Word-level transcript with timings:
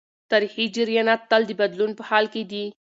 تاریخي 0.31 0.65
جریانات 0.75 1.21
تل 1.29 1.41
د 1.47 1.51
بدلون 1.61 1.91
په 1.95 2.03
حال 2.09 2.25
کي 2.33 2.43
دي. 2.51 2.65